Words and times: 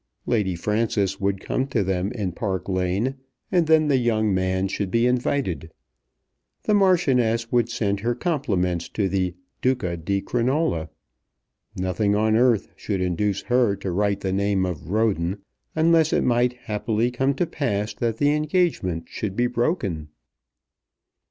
Lady 0.25 0.55
Frances 0.55 1.19
would 1.21 1.39
come 1.39 1.67
to 1.67 1.83
them 1.83 2.11
in 2.13 2.31
Park 2.31 2.67
Lane, 2.67 3.17
and 3.51 3.67
then 3.67 3.87
the 3.87 3.99
young 3.99 4.33
man 4.33 4.67
should 4.67 4.89
be 4.89 5.05
invited. 5.05 5.69
The 6.63 6.73
Marchioness 6.73 7.51
would 7.51 7.69
send 7.69 7.99
her 7.99 8.15
compliments 8.15 8.89
to 8.89 9.07
the 9.07 9.35
"Duca 9.61 9.97
di 9.97 10.19
Crinola." 10.23 10.89
Nothing 11.75 12.15
on 12.15 12.35
earth 12.35 12.69
should 12.75 12.99
induce 12.99 13.43
her 13.43 13.75
to 13.75 13.91
write 13.91 14.21
the 14.21 14.33
name 14.33 14.65
of 14.65 14.89
Roden, 14.89 15.43
unless 15.75 16.11
it 16.13 16.23
might 16.23 16.53
happily 16.53 17.11
come 17.11 17.35
to 17.35 17.45
pass 17.45 17.93
that 17.93 18.17
the 18.17 18.31
engagement 18.33 19.03
should 19.07 19.35
be 19.35 19.45
broken. 19.45 20.07